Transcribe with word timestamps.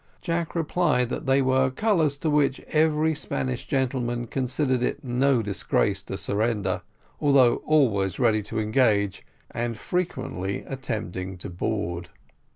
Jack 0.19 0.55
replied 0.55 1.09
that 1.09 1.27
they 1.27 1.43
were 1.43 1.69
colours 1.69 2.17
to 2.17 2.27
which 2.31 2.59
every 2.61 3.13
Spanish 3.13 3.67
gentleman 3.67 4.25
considered 4.25 4.81
it 4.81 5.03
no 5.03 5.43
disgrace 5.43 6.01
to 6.01 6.17
surrender, 6.17 6.81
although 7.19 7.57
always 7.67 8.17
ready 8.17 8.41
to 8.41 8.57
engage, 8.57 9.23
and 9.51 9.77
frequently 9.77 10.65
at 10.65 10.81
tempting 10.81 11.37
to 11.37 11.51
board. 11.51 12.09